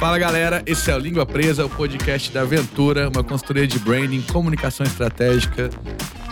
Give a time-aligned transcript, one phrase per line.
[0.00, 4.22] Fala galera, esse é o Língua Presa, o podcast da Aventura, uma consultoria de branding,
[4.22, 5.68] comunicação estratégica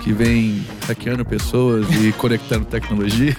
[0.02, 3.36] que vem hackeando pessoas e conectando tecnologia.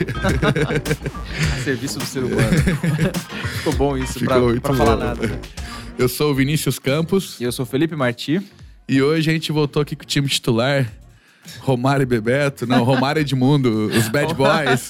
[1.58, 2.48] A serviço do ser humano.
[3.58, 4.20] Ficou bom isso
[4.62, 5.04] pra falar bom.
[5.04, 5.28] nada.
[5.28, 5.40] né?
[5.98, 8.40] Eu sou o Vinícius Campos E eu sou Felipe Marti.
[8.88, 10.86] e hoje a gente voltou aqui com o time titular,
[11.62, 14.90] Romário e Bebeto, não, Romário e Edmundo, os Bad Boys.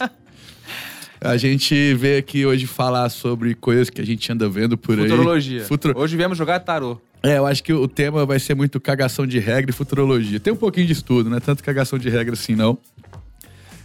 [1.21, 5.09] A gente veio aqui hoje falar sobre coisas que a gente anda vendo por aí.
[5.09, 5.63] Futurologia.
[5.65, 6.99] Futuro- Hoje viemos jogar tarô.
[7.21, 10.39] É, eu acho que o tema vai ser muito cagação de regra e futurologia.
[10.39, 12.77] Tem um pouquinho de estudo, não é tanto cagação de regra assim, não.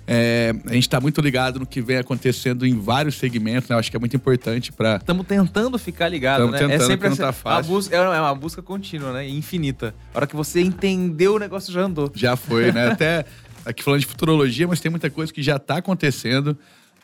[0.06, 3.74] É, a gente tá muito ligado no que vem acontecendo em vários segmentos, né?
[3.74, 6.58] Eu acho que é muito importante para Estamos tentando ficar ligado, né?
[6.58, 7.58] tentando, é sempre não essa- tá fácil.
[7.58, 9.28] A busca, é uma busca contínua, né?
[9.28, 9.92] Infinita.
[10.12, 12.12] A hora que você entendeu, o negócio já andou.
[12.14, 12.88] Já foi, né?
[12.92, 13.24] Até
[13.64, 16.56] aqui falando de futurologia, mas tem muita coisa que já tá acontecendo.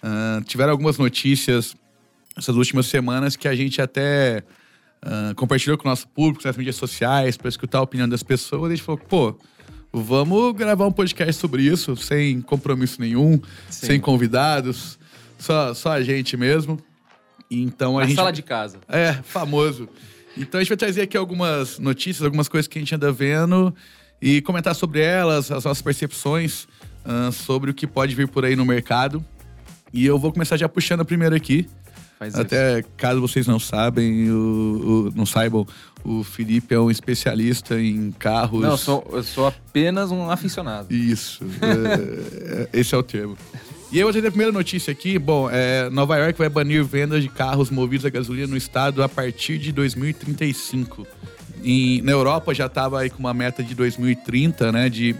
[0.02, 1.76] Ah, tiveram algumas notícias
[2.36, 4.42] essas últimas semanas que a gente até
[5.02, 8.70] ah, compartilhou com o nosso público nas mídias sociais para escutar a opinião das pessoas.
[8.70, 9.36] E a gente falou, pô,
[9.92, 13.86] vamos gravar um podcast sobre isso, sem compromisso nenhum, Sim.
[13.86, 14.98] sem convidados,
[15.38, 16.78] só, só a gente mesmo.
[17.50, 18.16] Então a Na gente.
[18.16, 18.78] sala de casa.
[18.88, 19.88] É, famoso.
[20.36, 23.74] Então a gente vai trazer aqui algumas notícias, algumas coisas que a gente anda vendo
[24.22, 26.68] e comentar sobre elas, as nossas percepções
[27.04, 29.24] ah, sobre o que pode vir por aí no mercado.
[29.92, 31.66] E eu vou começar já puxando a primeira aqui.
[32.18, 32.42] Faz isso.
[32.42, 34.34] Até caso vocês não sabem, o,
[35.08, 35.66] o- não saibam,
[36.04, 38.60] o Felipe é um especialista em carros.
[38.62, 40.92] Não, eu sou, eu sou apenas um aficionado.
[40.94, 41.42] Isso.
[41.62, 43.36] é, é, esse é o termo.
[43.90, 45.18] E eu vou trazer a primeira notícia aqui.
[45.18, 49.08] Bom, é, Nova York vai banir vendas de carros movidos a gasolina no estado a
[49.08, 51.06] partir de 2035.
[51.64, 54.88] E na Europa já estava aí com uma meta de 2030, né?
[54.88, 55.16] De,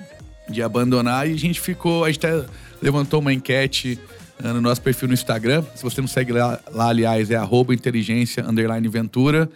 [0.49, 1.29] de abandonar.
[1.29, 2.05] E a gente ficou.
[2.05, 2.47] A gente até
[2.81, 3.99] levantou uma enquete
[4.43, 5.65] no nosso perfil no Instagram.
[5.75, 8.45] Se você não segue lá, lá aliás, é arroba inteligência
[8.91, 9.51] ventura.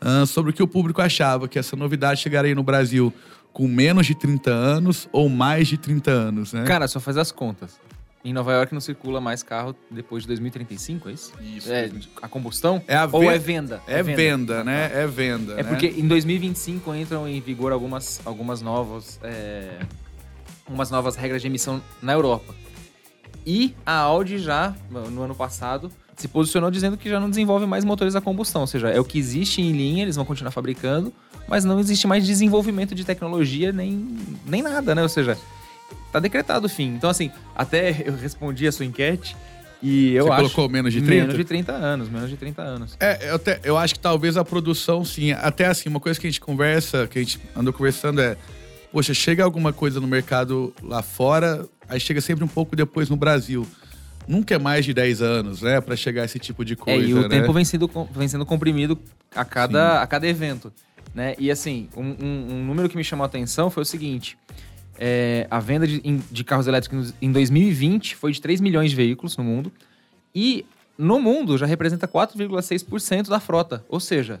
[0.00, 3.12] ah, sobre o que o público achava que essa novidade chegaria no Brasil
[3.52, 6.64] com menos de 30 anos ou mais de 30 anos, né?
[6.64, 7.78] Cara, só fazer as contas.
[8.22, 11.32] Em Nova York não circula mais carro depois de 2035, é isso?
[11.40, 11.72] Isso.
[11.72, 11.90] É
[12.20, 12.82] a combustão?
[12.86, 13.80] É a Ou é venda?
[13.86, 14.90] é venda, né?
[14.92, 15.54] É venda.
[15.54, 15.62] É né?
[15.64, 19.78] porque em 2025 entram em vigor algumas, algumas novas é,
[20.68, 22.54] umas novas regras de emissão na Europa.
[23.46, 27.84] E a Audi já, no ano passado, se posicionou dizendo que já não desenvolve mais
[27.84, 28.60] motores a combustão.
[28.60, 31.12] Ou seja, é o que existe em linha, eles vão continuar fabricando,
[31.48, 35.02] mas não existe mais desenvolvimento de tecnologia nem, nem nada, né?
[35.02, 35.36] Ou seja,
[36.12, 36.94] tá decretado o fim.
[36.94, 39.34] Então, assim, até eu respondi a sua enquete
[39.82, 40.40] e eu Você acho...
[40.42, 41.20] colocou menos de 30?
[41.22, 42.96] Menos de 30 anos, menos de 30 anos.
[43.00, 45.32] É, eu, até- eu acho que talvez a produção, sim.
[45.32, 48.36] Até assim, uma coisa que a gente conversa, que a gente andou conversando é.
[48.92, 53.16] Poxa, chega alguma coisa no mercado lá fora, aí chega sempre um pouco depois no
[53.16, 53.66] Brasil.
[54.28, 55.80] Nunca é mais de 10 anos, né?
[55.80, 57.06] Pra chegar esse tipo de É, coisa.
[57.06, 57.28] e o né?
[57.28, 58.98] tempo vem sendo, vem sendo comprimido
[59.34, 60.72] a cada, a cada evento.
[61.14, 61.34] Né?
[61.38, 64.38] E assim, um, um- um número que me chamou a atenção foi o seguinte:
[64.98, 69.36] é, a venda de, de carros elétricos em 2020 foi de 3 milhões de veículos
[69.36, 69.72] no mundo.
[70.32, 70.64] E
[70.96, 73.84] no mundo já representa 4,6% da frota.
[73.88, 74.40] Ou seja,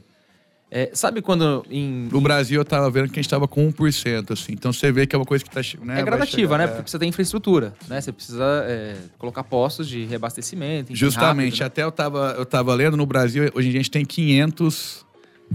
[0.70, 2.08] é, sabe quando em.
[2.12, 4.52] No Brasil eu tava vendo que a gente tava com 1%, assim.
[4.52, 5.60] Então você vê que é uma coisa que tá.
[5.82, 6.64] Né, É gradativa, chegar, né?
[6.64, 6.66] é.
[6.68, 8.00] Porque precisa ter infraestrutura, né?
[8.00, 10.94] Você precisa é, colocar postos de reabastecimento.
[10.94, 11.66] Justamente, rápido, né?
[11.66, 15.04] até eu tava, eu tava lendo, no Brasil, hoje em dia a gente tem 500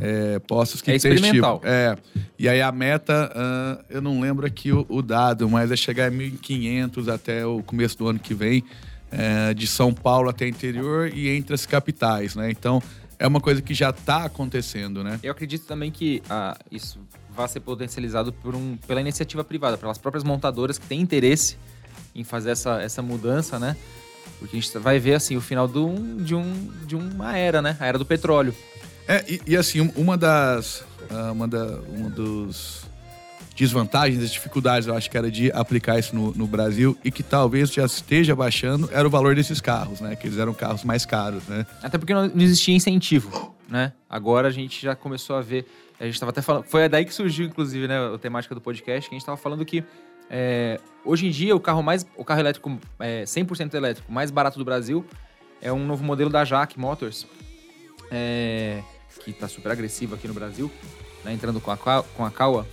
[0.02, 1.60] é, postos que É tem esse experimental.
[1.60, 1.68] Tipo.
[1.70, 1.96] É.
[2.38, 6.08] E aí a meta, ah, eu não lembro aqui o, o dado, mas é chegar
[6.08, 8.64] a 1.500 até o começo do ano que vem,
[9.12, 12.52] é, de São Paulo até interior e entre as capitais, né?
[12.52, 12.82] Então,
[13.20, 15.20] é uma coisa que já tá acontecendo, né?
[15.24, 17.00] Eu acredito também que ah, isso
[17.36, 21.58] vai ser potencializado por um, pela iniciativa privada, pelas próprias montadoras que têm interesse
[22.14, 23.76] em fazer essa, essa mudança, né?
[24.40, 27.62] Porque a gente vai ver assim o final de, um, de, um, de uma era,
[27.62, 27.78] né?
[27.80, 28.54] A era do petróleo.
[29.08, 30.84] É, e, e assim, um- uma das.
[31.10, 32.86] ah, uma, da, uma dos
[33.56, 37.24] desvantagens, as dificuldades, eu acho que era de aplicar isso no, no Brasil e que
[37.24, 40.16] talvez já esteja baixando, era o valor desses carros, né?
[40.16, 41.66] Que eles eram carros mais caros, né?
[41.82, 43.94] Até porque não não existia incentivo, né?
[44.10, 45.66] Agora a gente já começou a ver.
[46.00, 46.66] A gente estava até falando.
[46.66, 49.64] Foi daí que surgiu, inclusive, né, a temática do podcast, que a gente estava falando
[49.64, 49.82] que
[50.30, 52.06] é, hoje em dia o carro mais.
[52.18, 55.06] O carro elétrico é, 100% elétrico mais barato do Brasil
[55.62, 57.26] é um novo modelo da Jack Motors,
[58.12, 58.84] é,
[59.24, 60.70] que está super agressivo aqui no Brasil,
[61.24, 62.68] né, entrando com a, com a Kawa,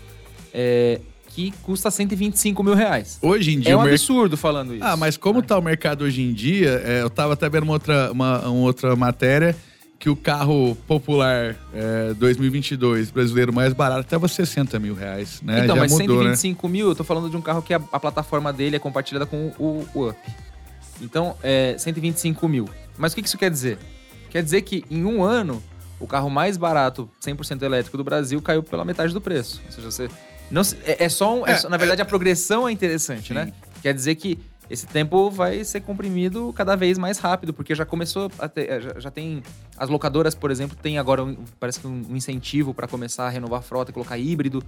[0.53, 3.19] é, que custa 125 mil reais.
[3.23, 4.85] Hoje em dia É um absurdo falando isso.
[4.85, 7.75] Ah, mas como tá o mercado hoje em dia, é, eu tava até vendo uma
[7.75, 9.57] outra, uma, uma outra matéria
[9.99, 15.61] que o carro popular é, 2022 brasileiro mais barato tava 60 mil reais, né?
[15.61, 16.35] Então, Já mas mudou, né?
[16.35, 19.27] 125 mil, eu tô falando de um carro que a, a plataforma dele é compartilhada
[19.27, 20.19] com o, o Up.
[21.01, 22.69] Então, é 125 mil.
[22.99, 23.79] Mas o que que isso quer dizer?
[24.29, 25.63] Quer dizer que em um ano,
[26.01, 29.63] o carro mais barato, 100% elétrico do Brasil, caiu pela metade do preço.
[29.67, 30.09] Ou seja, você.
[30.53, 31.47] Não, é, é só um.
[31.47, 33.35] é É, só- na verdade, a progressão é interessante, Sim.
[33.35, 33.53] né?
[33.81, 34.39] Quer dizer que
[34.71, 38.81] esse tempo vai ser comprimido cada vez mais rápido, porque já começou a ter, é,
[38.81, 39.43] já, já tem
[39.77, 43.29] as locadoras, por exemplo, tem agora um- parece que um, um incentivo para começar a
[43.29, 44.63] renovar a frota e colocar híbrido.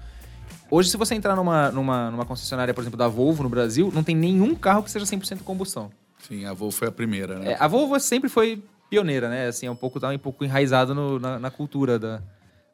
[0.71, 4.03] Hoje, se você entrar numa, numa, numa concessionária, por exemplo, da Volvo no Brasil, não
[4.03, 5.91] tem nenhum carro que seja 100% combustão.
[6.27, 7.53] Sim, a Volvo foi a primeira, né?
[7.53, 9.47] É, a Volvo sempre foi pioneira, né?
[9.47, 12.23] Assim, é um pouco, tá um pouco enraizada no- na, na cultura da,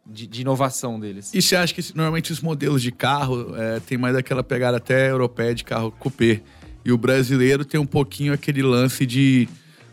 [0.06, 1.32] de, de inovação deles.
[1.35, 5.11] E você acha que normalmente os modelos de carro é, tem mais aquela pegada até
[5.11, 6.41] europeia de carro coupé.
[6.85, 9.49] E o brasileiro tem um pouquinho aquele lance de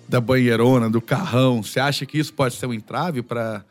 [0.08, 1.62] da banheirona, do carrão.
[1.62, 3.64] Você acha que isso pode ser um entrave para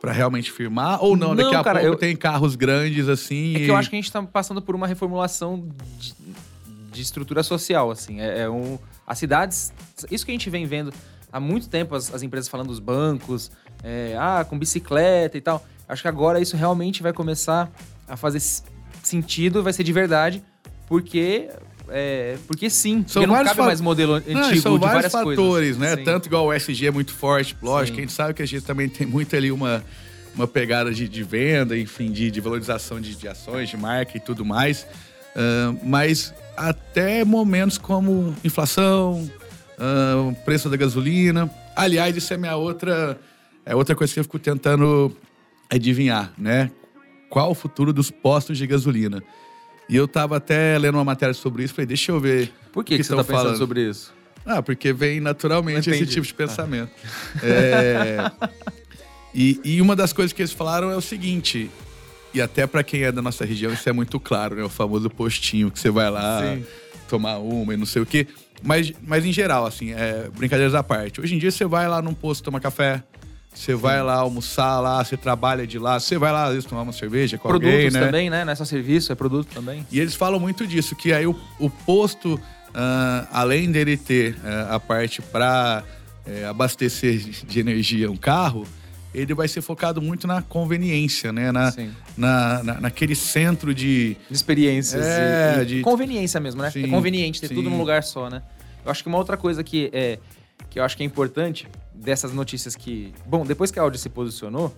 [0.00, 1.02] para realmente firmar?
[1.02, 1.34] Ou não?
[1.34, 3.54] Daqui Não, a cara, pouco eu- tem carros grandes assim.
[3.54, 5.66] É que e- eu acho que a gente tá passando por uma reformulação
[5.98, 6.14] de,
[6.92, 8.20] de estrutura social, assim.
[8.20, 9.72] É, é um, as cidades...
[10.10, 10.92] Isso que a gente vem vendo
[11.36, 13.50] há muito tempo, as, as empresas falando dos bancos,
[13.84, 15.64] é, ah, com bicicleta e tal.
[15.86, 17.70] Acho que agora isso realmente vai começar
[18.08, 18.40] a fazer
[19.02, 20.42] sentido, vai ser de verdade,
[20.88, 21.48] porque...
[21.88, 25.38] É, porque sim, São porque não cabe mais modelo antigo Não, são de vários fatores,
[25.38, 25.78] coisas.
[25.78, 25.94] né?
[25.94, 26.02] Sim.
[26.02, 27.94] Tanto igual o SG é muito forte, lógico.
[27.94, 28.02] Sim.
[28.02, 29.84] A gente sabe que a gente também tem muito ali uma,
[30.34, 34.20] uma pegada de, de venda, enfim, de, de valorização de, de ações, de marca e
[34.20, 34.84] tudo mais.
[35.36, 39.30] Ah, mas até momentos como inflação,
[39.78, 41.50] ah, preço da gasolina.
[41.74, 43.18] Aliás, isso é minha outra,
[43.64, 45.14] é outra coisa que eu fico tentando
[45.70, 46.70] adivinhar, né?
[47.28, 49.22] Qual o futuro dos postos de gasolina?
[49.88, 52.94] E eu tava até lendo uma matéria sobre isso, falei, deixa eu ver Por que,
[52.94, 53.58] o que você tá pensando falando.
[53.58, 54.12] sobre isso?
[54.44, 56.90] Ah, porque vem naturalmente esse tipo de pensamento.
[57.42, 58.30] É,
[59.34, 61.68] e, e uma das coisas que eles falaram é o seguinte,
[62.32, 64.62] e até pra quem é da nossa região isso é muito claro, né?
[64.62, 66.64] O famoso postinho que você vai lá Sim.
[67.08, 68.26] tomar uma e não sei o quê.
[68.62, 71.20] Mas, mas em geral, assim, é, brincadeiras à parte.
[71.20, 73.02] Hoje em dia você vai lá num posto tomar café,
[73.54, 76.82] você vai lá almoçar lá, você trabalha de lá, você vai lá às vezes tomar
[76.82, 78.00] uma cerveja com Produtos alguém, né?
[78.00, 78.44] também, né?
[78.44, 79.86] Não é só serviço, é produto também.
[79.90, 82.38] E eles falam muito disso, que aí o, o posto,
[82.74, 85.82] ah, além dele ter ah, a parte para
[86.50, 88.66] abastecer de energia um carro,
[89.18, 91.50] ele vai ser focado muito na conveniência, né?
[91.50, 91.72] Na,
[92.16, 94.16] na, na- naquele centro de.
[94.28, 95.04] De experiências.
[95.04, 96.70] É, e- e de- Conveniência mesmo, né?
[96.70, 97.54] Sim, é conveniente ter sim.
[97.54, 98.42] tudo num lugar só, né?
[98.84, 100.18] Eu acho que uma outra coisa que é
[100.70, 103.12] que eu acho que é importante dessas notícias que.
[103.26, 104.74] Bom, depois que a Audi se posicionou,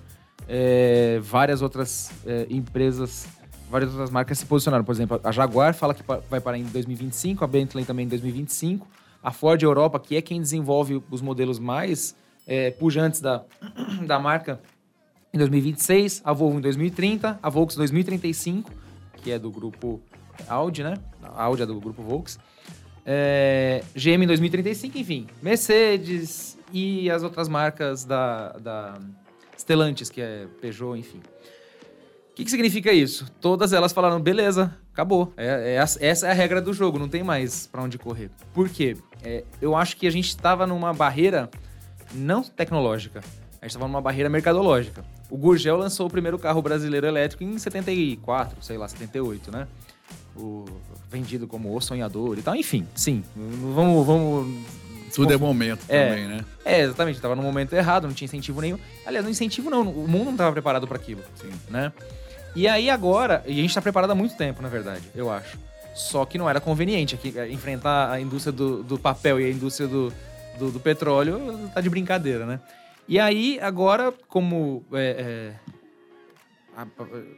[0.49, 3.27] é, várias outras é, empresas,
[3.71, 4.85] várias outras marcas se posicionaram.
[4.85, 8.87] Por exemplo, a Jaguar fala que vai parar em 2025, a Bentley também em 2025.
[9.23, 12.15] A Ford Europa, que é quem desenvolve os modelos mais
[12.49, 13.45] é, pujantes da,
[14.07, 14.59] da marca,
[15.33, 18.73] em 2026, a Volvo em 2030, a Volks em 2035,
[19.19, 20.01] que é do grupo
[20.49, 20.95] Audi, né?
[21.23, 22.39] A Audi é do grupo Volks.
[23.05, 25.27] É, GM em 2035, enfim.
[25.43, 28.99] Mercedes e as outras marcas da, da
[29.57, 31.19] Stellantis, que é Peugeot, enfim.
[31.19, 33.31] O que, que significa isso?
[33.41, 35.33] Todas elas falaram, beleza, acabou.
[35.37, 38.31] É- é essa é a regra do jogo, não tem mais pra onde correr.
[38.55, 38.97] Por quê?
[39.23, 41.51] É, eu acho que a gente estava numa barreira
[42.15, 43.21] não tecnológica,
[43.61, 45.05] a gente estava numa barreira mercadológica.
[45.29, 49.67] O Gurgel lançou o primeiro carro brasileiro elétrico em 74, sei lá, 78, né?
[50.37, 50.65] O,
[51.11, 52.55] vendido como o sonhador e tal.
[52.55, 53.25] Enfim, sim.
[53.75, 54.07] Vamos.
[54.07, 54.65] vamos
[55.13, 56.09] Tudo é momento É.
[56.09, 56.45] também, né?
[56.65, 57.21] é, exatamente.
[57.21, 58.79] Tava no momento errado, não tinha incentivo nenhum.
[59.05, 61.51] Aliás, no incentivo não, o mundo não estava preparado para aquilo, Sim.
[61.69, 61.93] né?
[62.55, 65.59] E aí agora, e a gente está preparado há muito tempo, na verdade, eu acho.
[65.95, 69.51] Só que não era conveniente aqui é, enfrentar a indústria do, do papel e a
[69.51, 70.13] indústria do,
[70.59, 72.61] do, do petróleo, tá de brincadeira, né?
[73.07, 76.87] E aí, agora, como é, é, a-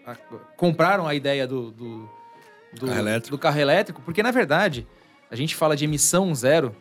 [0.07, 0.17] a- a-
[0.57, 2.09] compraram a ideia do, do,
[2.75, 3.37] do- Carro elétrico.
[3.37, 4.87] do carro elétrico, porque na verdade,
[5.31, 6.75] a gente fala de emissão zero,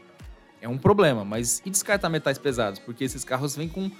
[0.61, 2.79] é um problema, mas e descartar metais pesados?
[2.79, 3.91] Porque esses carros vêm com um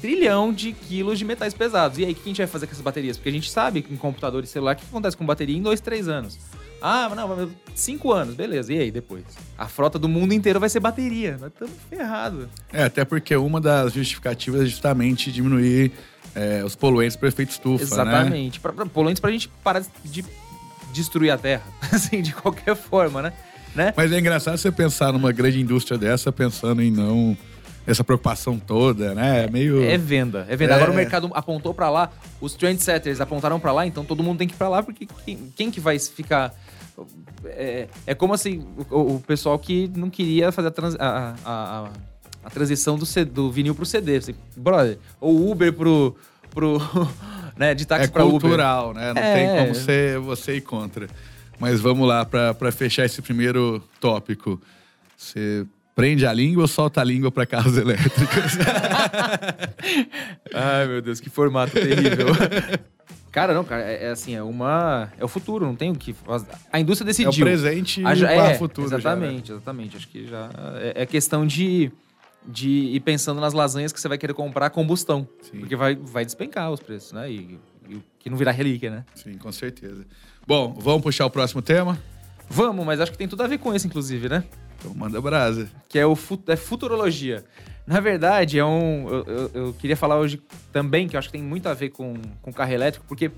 [0.00, 1.98] trilhão de quilos de metais pesados.
[1.98, 3.16] E aí, o que a gente vai fazer com essas baterias?
[3.16, 5.62] Porque a gente sabe que em computador e celular, o que acontece com bateria em
[5.62, 6.38] dois, três anos?
[6.82, 8.72] Ah, não, mas cinco anos, beleza.
[8.72, 9.22] E aí, depois?
[9.56, 11.38] A frota do mundo inteiro vai ser bateria.
[11.40, 12.48] Nós estamos ferrados.
[12.72, 15.92] É, até porque uma das justificativas é justamente diminuir
[16.34, 17.90] é, os poluentes por efeito estufa, né?
[17.90, 18.60] Exatamente.
[18.60, 20.24] Pra, pra, poluentes pra gente parar de
[20.92, 21.64] destruir a Terra.
[21.92, 23.32] assim, de qualquer forma, né?
[23.74, 23.94] né?
[23.96, 27.36] Mas é engraçado você pensar numa grande indústria dessa pensando em não
[27.86, 29.44] essa preocupação toda, né?
[29.44, 30.72] É meio É venda, é venda.
[30.72, 30.76] É.
[30.76, 34.46] Agora o mercado apontou pra lá, os trendsetters apontaram pra lá, então todo mundo tem
[34.46, 36.54] que ir pra lá, porque quem, quem que vai ficar...
[37.44, 41.90] É, é como assim, o, o pessoal que não queria fazer a, trans- a, a-
[42.44, 44.16] a- transição do, C- do vinil pro CD.
[44.16, 46.16] Assim, brother, ou Uber pro...
[46.50, 46.78] pro
[47.56, 48.40] né, de táxi é pra Uber.
[48.40, 49.12] cultural, né?
[49.14, 49.34] Não É.
[49.34, 51.06] tem como ser você ir contra.
[51.58, 54.60] Mas vamos lá, para fechar esse primeiro tópico.
[55.16, 58.56] Você Prende a língua ou solta a língua para carros elétricos?
[60.54, 62.28] Ai, meu Deus, que formato terrível.
[63.32, 65.10] Cara, não, cara, é, é, assim, é uma.
[65.18, 66.14] É o futuro, não tem o que.
[66.70, 67.30] A indústria decidiu.
[67.30, 68.86] É o presente a, e é, o futuro.
[68.86, 69.58] Exatamente, já, né?
[69.58, 69.96] exatamente.
[69.96, 70.50] Acho que já.
[70.76, 71.90] É, é, questão de,
[72.46, 75.26] de ir pensando nas lasanhas que você vai querer comprar a combustão.
[75.40, 75.60] Sim.
[75.60, 77.30] Porque vai, vai despencar os preços, né?
[77.30, 77.58] E,
[77.88, 79.04] e que não virar relíquia, né?
[79.14, 80.04] Sim, com certeza.
[80.46, 81.98] Bom, vamos puxar o próximo tema?
[82.50, 84.44] Vamos, mas acho que tem tudo a ver com esse, inclusive, né?
[84.78, 85.70] Então manda brasa.
[85.88, 86.14] Que é o
[86.48, 87.46] é futurologia.
[87.86, 89.08] Na verdade, é um.
[89.08, 90.40] Eu, eu, eu, queria falar hoje
[90.72, 93.30] também, que eu acho que tem muito a ver com, com carro elétrico, porque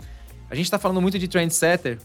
[0.51, 1.99] a gente está falando muito de trendsetter,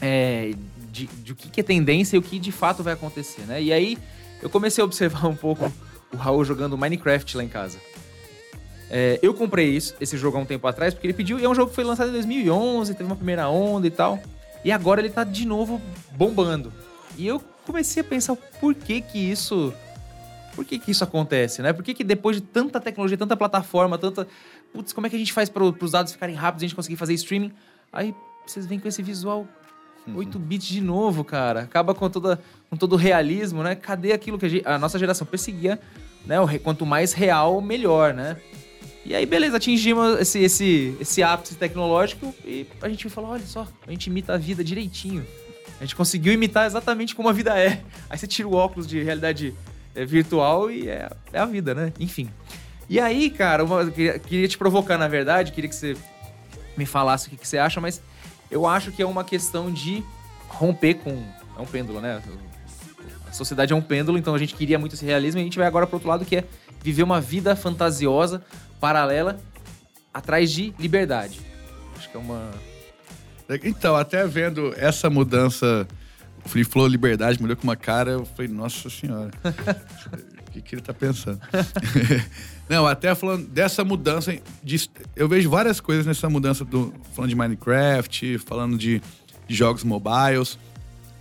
[0.00, 0.52] é,
[0.90, 3.62] de, de o que, que é tendência e o que de fato vai acontecer, né?
[3.62, 3.96] E aí
[4.42, 5.72] eu comecei a observar um pouco
[6.12, 7.78] o Raul jogando Minecraft lá em casa.
[8.90, 11.48] É, eu comprei isso, esse jogo há um tempo atrás, porque ele pediu, e é
[11.48, 14.20] um jogo que foi lançado em 2011, teve uma primeira onda e tal.
[14.64, 15.80] E agora ele tá de novo
[16.12, 16.72] bombando.
[17.16, 19.72] E eu comecei a pensar por que que isso
[20.54, 21.72] por que, que isso acontece, né?
[21.72, 24.26] Por que, que depois de tanta tecnologia, tanta plataforma, tanta.
[24.72, 26.76] Putz, como é que a gente faz para os dados ficarem rápidos e a gente
[26.76, 27.52] conseguir fazer streaming?
[27.92, 28.14] Aí
[28.46, 29.46] vocês vêm com esse visual
[30.12, 30.44] 8 uhum.
[30.44, 31.62] bits de novo, cara.
[31.62, 33.74] Acaba com, toda, com todo o realismo, né?
[33.74, 35.80] Cadê aquilo que a, gente, a nossa geração perseguia?
[36.26, 36.40] Né?
[36.40, 38.36] O, quanto mais real, melhor, né?
[39.04, 43.66] E aí, beleza, atingimos esse, esse, esse ápice tecnológico e a gente falou: olha só,
[43.86, 45.26] a gente imita a vida direitinho.
[45.78, 47.82] A gente conseguiu imitar exatamente como a vida é.
[48.08, 49.54] Aí você tira o óculos de realidade
[49.94, 51.92] é virtual e é, é a vida, né?
[51.98, 52.30] Enfim.
[52.88, 55.96] E aí, cara, uma, queria, te provocar, na verdade, queria que você
[56.76, 58.02] me falasse o que, que você acha, mas
[58.50, 60.02] eu acho que é uma questão de
[60.48, 61.22] romper com.
[61.56, 62.20] É um pêndulo, né?
[63.28, 65.58] A sociedade é um pêndulo, então a gente queria muito esse realismo e a gente
[65.58, 66.44] vai agora pro outro lado, que é
[66.82, 68.44] viver uma vida fantasiosa,
[68.80, 69.40] paralela,
[70.12, 71.40] atrás de liberdade.
[71.96, 72.50] Acho que é uma.
[73.62, 75.86] Então, até vendo essa mudança
[76.46, 79.30] Felipe falou liberdade, me olhou com uma cara, eu falei, nossa senhora,
[80.46, 81.40] o que, que ele tá pensando?
[82.68, 87.36] Não, até falando dessa mudança, de, eu vejo várias coisas nessa mudança, do, falando de
[87.36, 89.02] Minecraft, falando de,
[89.46, 90.58] de jogos mobiles.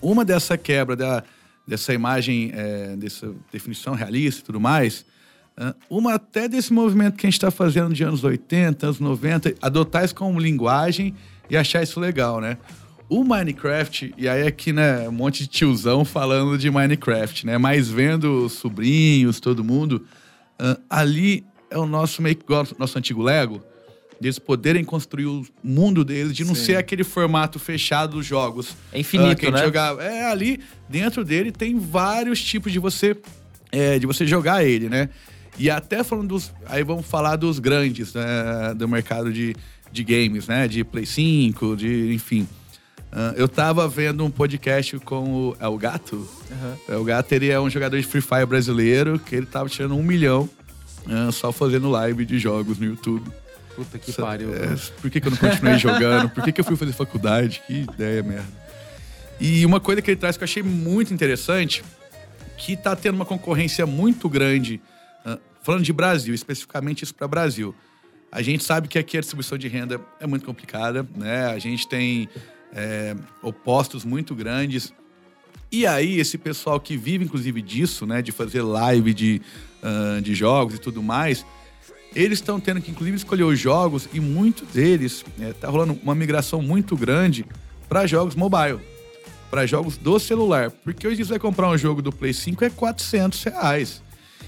[0.02, 1.24] Uma dessa quebra da,
[1.68, 5.06] dessa imagem, é, dessa definição realista e tudo mais,
[5.90, 10.04] uma até desse movimento que a gente está fazendo de anos 80, anos 90, adotar
[10.04, 11.14] isso como linguagem
[11.50, 12.58] e achar isso legal, né?
[13.14, 17.60] O Minecraft, e aí aqui, né, um monte de tiozão falando de Minecraft, né?
[17.60, 20.04] Mas vendo os sobrinhos, todo mundo,
[20.60, 22.44] uh, ali é o nosso meio que
[22.80, 23.62] nosso antigo Lego,
[24.20, 26.66] deles poderem construir o mundo deles, de não Sim.
[26.66, 28.76] ser aquele formato fechado dos jogos.
[28.92, 29.64] É infinito, uh, que a gente né?
[29.64, 30.04] Jogava.
[30.04, 33.16] É, ali dentro dele tem vários tipos de você,
[33.72, 35.10] é, de você jogar ele, né?
[35.60, 36.52] E até falando dos.
[36.66, 39.56] Aí vamos falar dos grandes, né, do mercado de,
[39.92, 40.68] de games, né?
[40.68, 42.12] De Play 5, de.
[42.12, 42.48] enfim.
[43.14, 46.28] Uh, eu tava vendo um podcast com o El Gato.
[46.90, 47.02] Uhum.
[47.02, 50.02] O Gato ele é um jogador de Free Fire brasileiro que ele tava tirando um
[50.02, 50.50] milhão
[51.06, 53.30] uh, só fazendo live de jogos no YouTube.
[53.76, 54.52] Puta que pariu.
[54.56, 56.28] É, por que, que eu não continuei jogando?
[56.32, 57.62] Por que, que eu fui fazer faculdade?
[57.68, 58.64] Que ideia merda.
[59.40, 61.84] E uma coisa que ele traz que eu achei muito interessante,
[62.58, 64.82] que tá tendo uma concorrência muito grande,
[65.24, 67.76] uh, falando de Brasil, especificamente isso para Brasil.
[68.32, 71.46] A gente sabe que aqui a distribuição de renda é muito complicada, né?
[71.46, 72.28] A gente tem
[72.76, 74.94] é, opostos muito grandes.
[75.72, 79.42] E aí, esse pessoal que vive, inclusive, disso, né, de fazer live de,
[79.82, 81.46] uh, de jogos e tudo mais,
[82.16, 86.14] eles estão tendo que, inclusive, escolher os jogos e muitos deles está é, rolando uma
[86.14, 87.46] migração muito grande
[87.90, 88.80] para jogos mobile,
[89.50, 90.70] para jogos do celular.
[90.70, 94.02] Porque hoje você vai comprar um jogo do Play 5 é 400 reais.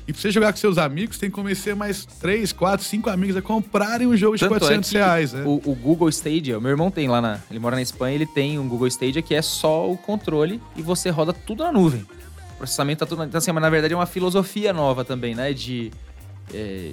[0.08, 3.36] E pra você jogar com seus amigos, tem que convencer mais 3, 4, 5 amigos
[3.36, 5.44] a comprarem um jogo de Tanto 400 é reais, né?
[5.44, 7.40] O, o, Google Stadia, o meu irmão tem lá na.
[7.50, 10.82] Ele mora na Espanha, ele tem um Google Stadia que é só o controle e
[10.84, 12.06] você roda tudo na nuvem.
[12.54, 13.24] O processamento tá tudo.
[13.24, 15.54] Então, assim, mas na verdade é uma filosofia nova também, né?
[15.54, 15.92] De.
[16.54, 16.92] É,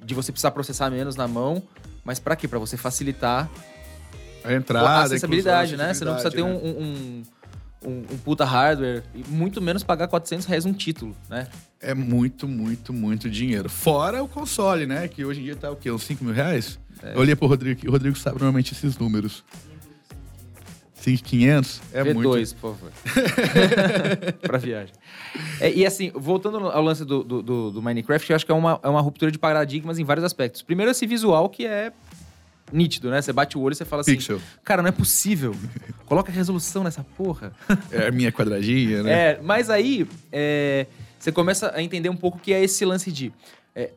[0.00, 1.62] de você precisar processar menos na mão,
[2.04, 2.46] mas para quê?
[2.46, 3.50] Para você facilitar
[4.44, 5.92] a entrada, a acessibilidade, né?
[5.92, 6.50] Você não precisa ter né?
[6.50, 7.22] um, um
[7.84, 11.46] um, um, puta hardware e muito menos pagar 400 reais um título, né?
[11.80, 13.68] É muito, muito, muito dinheiro.
[13.68, 15.06] Fora o console, né?
[15.08, 15.90] Que hoje em dia tá o quê?
[15.90, 16.78] Uns 5 mil reais?
[17.02, 17.14] É.
[17.14, 17.88] Eu olhei pro Rodrigo aqui.
[17.88, 19.44] O Rodrigo sabe normalmente esses números.
[21.04, 22.56] 5,500 é V2, muito.
[22.56, 22.92] por favor.
[24.40, 24.94] pra viagem.
[25.60, 28.54] É, e assim, voltando ao lance do, do, do, do Minecraft, eu acho que é
[28.54, 30.62] uma, é uma ruptura de paradigmas em vários aspectos.
[30.62, 31.92] Primeiro, esse visual que é
[32.72, 33.20] nítido, né?
[33.20, 34.40] Você bate o olho e você fala assim: Pixel.
[34.62, 35.54] Cara, não é possível.
[36.06, 37.52] Coloca resolução nessa porra.
[37.90, 39.12] É a minha quadradinha, né?
[39.34, 40.86] É, mas aí é,
[41.18, 43.32] você começa a entender um pouco o que é esse lance de.
[43.74, 43.90] É,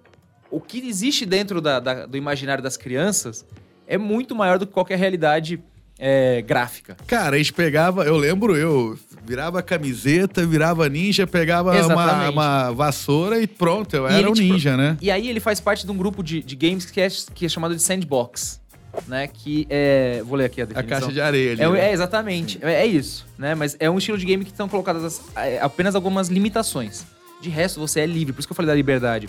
[0.50, 3.46] o que existe dentro da, da, do imaginário das crianças
[3.86, 5.62] é muito maior do que qualquer realidade
[6.00, 6.96] é, gráfica.
[7.08, 13.40] Cara, a gente pegava, eu lembro, eu virava camiseta, virava ninja, pegava uma, uma vassoura
[13.42, 14.98] e pronto, eu E era um te ninja, né?
[15.02, 17.50] E aí ele faz parte de um grupo de, de games que é, que é
[17.50, 18.62] chamado de Sandbox,
[19.08, 19.28] né?
[19.28, 20.22] Que é...
[20.24, 21.00] Vou ler aqui a A definição.
[21.00, 21.62] caixa de areia ali.
[21.62, 21.90] É, né?
[21.90, 22.60] é, exatamente.
[22.62, 23.54] É, é isso, né?
[23.56, 25.22] Mas é um estilo de game que estão colocadas as-
[25.62, 27.06] apenas algumas limitações.
[27.42, 28.34] De resto, você é livre.
[28.34, 29.28] Por isso que eu falei da liberdade.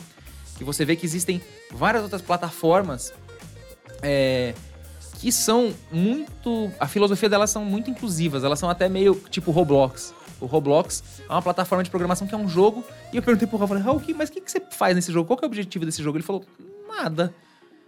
[0.61, 1.41] E você vê que existem
[1.73, 3.13] várias outras plataformas
[4.03, 4.55] é,
[5.21, 6.71] que são muito...
[6.79, 8.45] A filosofia delas são muito inclusivas.
[8.45, 10.15] Elas são até meio tipo Roblox.
[10.41, 12.85] O Roblox é uma plataforma de programação que é um jogo.
[13.13, 15.27] E eu perguntei pro Raul, falei, Raul, mas o que, que você faz nesse jogo?
[15.27, 16.17] Qual que é o objetivo desse jogo?
[16.17, 16.45] Ele falou,
[16.89, 17.35] nada.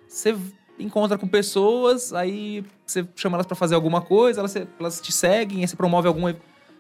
[0.09, 0.37] Você
[0.79, 5.61] encontra com pessoas, aí você chama elas pra fazer alguma coisa, elas, elas te seguem,
[5.61, 6.33] aí você promove algum.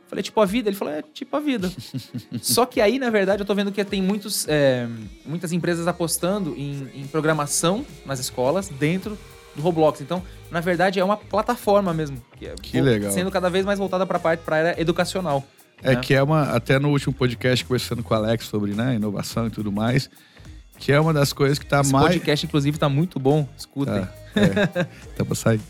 [0.08, 0.68] Falei, tipo a vida?
[0.68, 1.70] Ele falou, é tipo a vida.
[2.42, 4.88] Só que aí, na verdade, eu tô vendo que tem muitos, é,
[5.24, 9.16] muitas empresas apostando em, em programação nas escolas dentro
[9.54, 10.00] do Roblox.
[10.00, 12.22] Então, na verdade, é uma plataforma mesmo.
[12.36, 13.12] Que, é Que legal.
[13.12, 15.44] Sendo cada vez mais voltada pra parte, pra área educacional.
[15.82, 16.00] É né?
[16.00, 16.42] que é uma.
[16.54, 20.10] Até no último podcast, conversando com o Alex sobre né, inovação e tudo mais,
[20.78, 22.06] que é uma das coisas que tá Esse mais.
[22.06, 23.48] podcast, inclusive, tá muito bom.
[23.56, 24.02] Escutem.
[24.02, 24.84] Tá, é,
[25.16, 25.60] tá pra sair.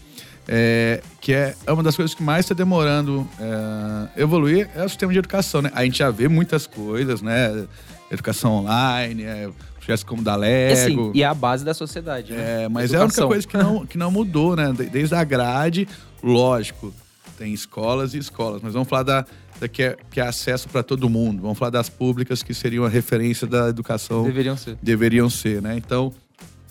[0.48, 5.12] É, que é uma das coisas que mais está demorando é, evoluir é o sistema
[5.12, 5.70] de educação, né?
[5.74, 7.66] A gente já vê muitas coisas, né?
[8.10, 9.48] Educação online, é,
[9.80, 10.72] projetos como da E, Lego.
[10.72, 12.32] assim, e é a base da sociedade.
[12.32, 12.64] né?
[12.64, 13.28] É, mas é a única Educação.
[13.28, 14.72] coisa que não, que não mudou, né?
[14.72, 15.88] De- Desde a grade,
[16.22, 16.92] lógico,
[17.38, 18.60] tem escolas e escolas.
[18.62, 19.26] Mas vamos falar da,
[19.58, 21.42] da que, é, que é acesso para todo mundo.
[21.42, 24.76] Vamos falar das públicas que seriam a referência da educação Deveriam ser.
[24.82, 25.76] deveriam ser, né?
[25.76, 26.12] Então,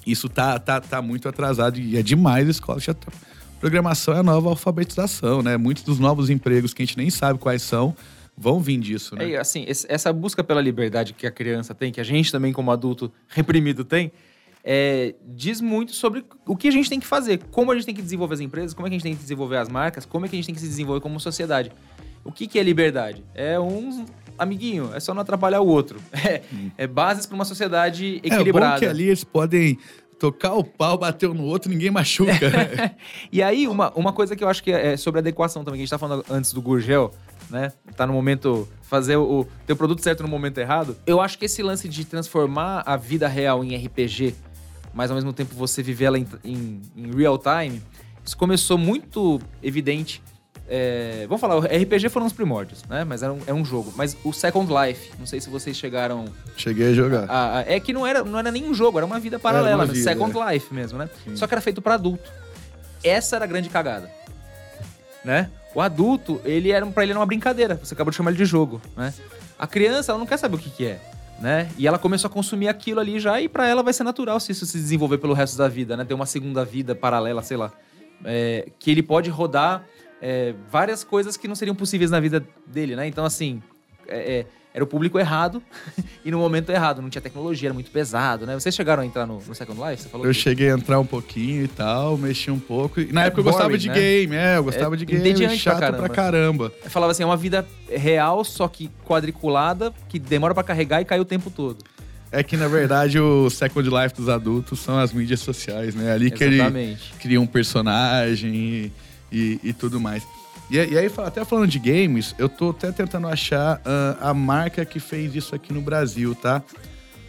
[0.05, 3.11] isso tá, tá, tá muito atrasado e é demais a escola já tá.
[3.59, 5.57] Programação é a nova alfabetização, né?
[5.57, 7.93] Muitos dos novos empregos que a gente nem sabe quais são
[8.41, 9.31] vão vir disso, né?
[9.33, 12.53] É, assim, esse- essa busca pela liberdade que a criança tem, que a gente também,
[12.53, 14.11] como adulto reprimido, tem,
[14.63, 17.95] é, diz muito sobre o que a gente tem que fazer, como a gente tem
[17.95, 20.25] que desenvolver as empresas, como é que a gente tem que desenvolver as marcas, como
[20.25, 21.71] é que a gente tem que se desenvolver como sociedade.
[22.23, 23.23] O que, que é liberdade?
[23.35, 24.05] É um
[24.37, 25.99] amiguinho, é só não atrapalhar o outro.
[26.13, 26.41] É,
[26.77, 28.79] é bases para uma sociedade É bom equilibrada.
[28.79, 29.77] que ali eles podem
[30.19, 32.49] tocar o pau, bater um no outro, ninguém machuca.
[32.49, 32.95] né?
[33.31, 35.85] E aí, uma, uma coisa que eu acho que é sobre adequação também, que a
[35.85, 37.11] gente tá falando antes do Gurgel,
[37.49, 37.71] né?
[37.95, 38.67] Tá no momento.
[38.83, 40.97] Fazer o, o produto certo no momento errado.
[41.05, 44.33] Eu acho que esse lance de transformar a vida real em RPG,
[44.93, 47.81] mas ao mesmo tempo você viver ela em, em, em real time,
[48.25, 50.23] isso começou muito evidente.
[50.71, 53.03] É, vamos falar, o RPG foram os primórdios, né?
[53.03, 53.91] Mas era um, era um jogo.
[53.95, 56.25] Mas o Second Life, não sei se vocês chegaram
[56.57, 57.29] Cheguei a jogar.
[57.29, 59.75] a- a- é que não era, não era nem um jogo, era uma vida paralela,
[59.77, 59.93] uma né?
[59.93, 61.09] vida, Second Life mesmo, né?
[61.23, 61.35] Sim.
[61.35, 62.27] Só que era feito pra adulto.
[63.03, 64.09] Essa era a grande cagada.
[65.23, 65.49] Né?
[65.73, 67.75] O adulto, ele era para ele era uma brincadeira.
[67.75, 69.13] Você acabou de chamar ele de jogo, né?
[69.57, 70.99] A criança, ela não quer saber o que, que é,
[71.39, 71.69] né?
[71.77, 74.51] E ela começou a consumir aquilo ali já e pra ela vai ser natural se
[74.51, 76.05] isso se desenvolver pelo resto da vida, né?
[76.05, 77.71] Ter uma segunda vida paralela, sei lá.
[78.25, 79.85] É, que ele pode rodar
[80.21, 83.07] é, várias coisas que não seriam possíveis na vida dele, né?
[83.07, 83.61] Então, assim,
[84.07, 85.61] é, é, era o público errado
[86.23, 87.01] e no momento errado.
[87.01, 88.53] Não tinha tecnologia, era muito pesado, né?
[88.53, 90.03] Vocês chegaram a entrar no, no Second Life?
[90.03, 92.99] Você falou Eu que- cheguei a entrar um pouquinho e tal, mexi um pouco.
[93.01, 93.93] E na É época eu gostava boring, de né?
[93.95, 95.97] game, é, eu gostava É de game, entediante pra chato caramba.
[95.97, 96.73] pra caramba.
[96.83, 101.05] Eu falava assim, é uma vida real, só que quadriculada, que demora pra carregar e
[101.05, 101.83] cai o tempo todo.
[102.31, 106.11] É que, na verdade, o Second Life dos adultos são as mídias sociais, né?
[106.11, 107.13] Ali que ele Exatamente.
[107.19, 108.91] cria um personagem e,
[109.31, 110.23] e, e tudo mais.
[110.69, 114.85] E, e aí, até falando de games, eu tô até tentando achar ah, a marca
[114.85, 116.61] que fez isso aqui no Brasil, tá?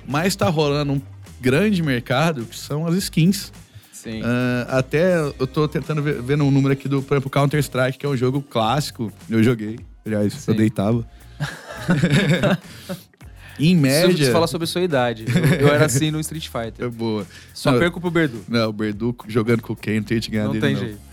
[0.06, 1.02] Mas tá rolando um
[1.40, 3.52] grande mercado, que são as skins.
[3.92, 4.22] Sim.
[4.24, 8.06] Ah, até eu tô tentando ver, vendo um número aqui do, por exemplo, Counter-Strike, que
[8.06, 9.12] é um jogo clássico.
[9.28, 9.78] Eu joguei.
[10.04, 10.52] Aliás, Sim.
[10.52, 11.06] eu deitava.
[13.58, 14.32] em média.
[14.32, 15.24] fala sobre a sua idade.
[15.28, 16.80] Eu, eu era assim no Street Fighter.
[16.86, 17.26] É boa.
[17.52, 18.42] Só Não, perco pro Berdu.
[18.48, 19.96] Não, o Berdu jogando com quem?
[19.96, 20.80] Não tem de ganhar Não dele, tem não.
[20.80, 21.09] jeito.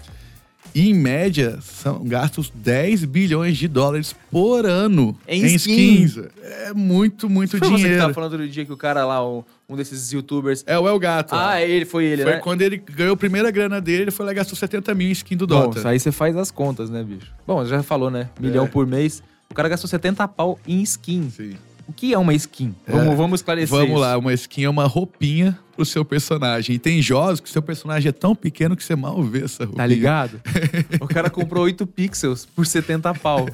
[0.75, 6.03] Em média, são gastos 10 bilhões de dólares por ano Em em, skin.
[6.03, 6.17] skins.
[6.43, 8.01] É muito, muito Foi você que dinheiro.
[8.01, 10.63] tava falando do dia que o cara lá, um, um desses youtubers...
[10.67, 11.33] É o El Gato.
[11.33, 11.39] ó.
[11.39, 12.37] Ah, ele, foi ele, Foi né?
[12.39, 15.11] quando ele ganhou a primeira grana dele, ele foi lá e gastou 70 mil em
[15.11, 15.79] skin do Bom, Dota.
[15.79, 17.31] isso aí você faz as contas, né, bicho?
[17.47, 18.29] Bom, já falou, né?
[18.39, 18.67] Milhão É.
[18.67, 19.23] por mês.
[19.49, 21.29] O cara gastou 70 pau em skin.
[21.29, 21.55] Sim.
[21.87, 22.75] O que é uma skin?
[22.87, 23.99] Vamos, vamos esclarecer Vamos isso.
[23.99, 26.75] lá, uma skin é uma roupinha pro seu personagem.
[26.75, 29.77] E tem jogos que seu personagem é tão pequeno que você mal vê essa roupinha.
[29.83, 30.41] Tá ligado?
[30.99, 33.45] o cara comprou 8 pixels por 70 pau.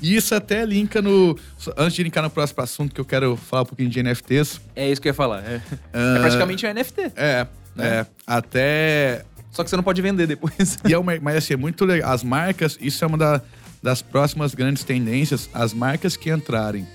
[0.00, 1.36] E isso até linka no.
[1.76, 4.60] Antes de linkar no próximo assunto, que eu quero falar um pouquinho de NFTs.
[4.74, 5.40] É isso que eu ia falar.
[5.40, 5.60] É,
[5.92, 7.12] Ah, é praticamente um NFT.
[7.16, 7.86] É, Né?
[8.00, 8.06] é.
[8.26, 9.24] Até.
[9.50, 10.78] Só que você não pode vender depois.
[10.88, 12.12] E é uma, mas assim, é muito legal.
[12.12, 13.42] As marcas, isso é uma da-
[13.82, 15.48] das próximas grandes tendências.
[15.52, 16.86] As marcas que entrarem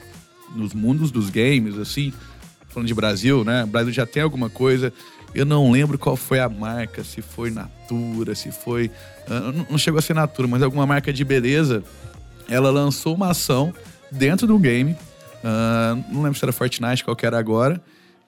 [0.56, 2.13] nos mundos dos games, assim,
[2.69, 3.63] falando de Brasil, né?
[3.63, 4.93] O Brasil já tem alguma coisa
[5.34, 8.91] Eu não lembro qual foi a marca, se foi Natura, se foi.
[9.28, 11.84] Uh, não chegou a ser Natura, mas alguma marca de beleza.
[12.48, 13.74] Ela lançou uma ação
[14.12, 14.91] dentro do game.
[14.91, 17.82] Uh, não lembro se era Fortnite, qual que era agora.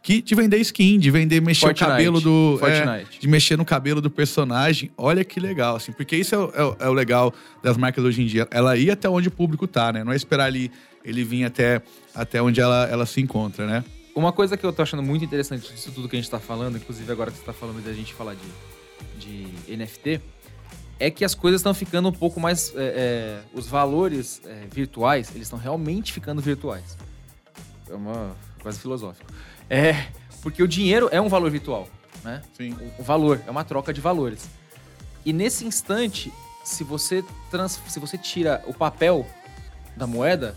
[0.06, 1.84] Que de vender skin, de vender, mexer Fortnite.
[1.84, 2.60] o cabelo do.
[2.62, 4.92] É, de mexer no cabelo do personagem.
[4.96, 5.92] Olha que legal, assim.
[5.92, 8.48] Porque isso é o, é, o, é o, legal das marcas hoje em dia.
[8.52, 10.04] Ela ia até onde o público tá, né?
[10.04, 10.72] Não é esperar ali
[11.04, 11.82] ele vir até,
[12.14, 13.84] até onde ela, ela se encontra, né?
[14.14, 16.78] Uma coisa que eu tô achando muito interessante disso tudo que a gente tá falando,
[16.78, 20.22] inclusive agora que você tá falando de a gente falar de, de NFT,
[21.00, 22.72] é que as coisas estão ficando um pouco mais.
[22.76, 26.96] É, é, os valores é, virtuais, eles estão realmente ficando virtuais.
[27.90, 28.36] É uma.
[28.62, 29.34] quase filosófico.
[29.70, 30.08] É.
[30.42, 31.88] Porque o dinheiro é um valor virtual,
[32.24, 32.42] né?
[32.56, 32.76] Sim.
[32.98, 34.48] O, o valor, é uma troca de valores.
[35.26, 36.32] E nesse instante,
[36.64, 39.26] se você, trans, se você tira o papel
[39.96, 40.56] da moeda,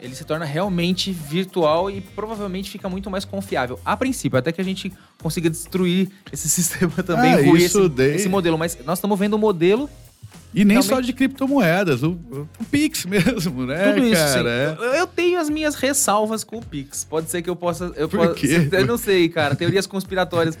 [0.00, 3.78] ele se torna realmente virtual e provavelmente fica muito mais confiável.
[3.84, 8.28] A princípio, até que a gente consiga destruir esse sistema também, é, isso esse, esse
[8.28, 8.58] modelo.
[8.58, 9.88] Mas nós estamos vendo o modelo
[10.54, 13.92] e nem só de criptomoedas, o, o, Pix mesmo, né?
[13.92, 14.78] Tudo isso, cara.
[14.80, 15.00] É.
[15.00, 17.04] Eu tenho as minhas ressalvas com o Pix.
[17.04, 17.92] Pode ser que eu possa.
[17.96, 18.68] Eu, Por possa, quê?
[18.72, 19.54] eu não sei, cara.
[19.54, 20.58] Teorias conspiratórias.